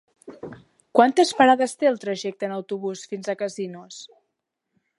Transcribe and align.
Quantes 0.99 1.33
parades 1.41 1.77
té 1.81 1.89
el 1.91 2.01
trajecte 2.05 2.49
en 2.49 2.55
autobús 2.57 3.05
fins 3.13 3.29
a 3.29 3.37
Casinos? 3.43 4.01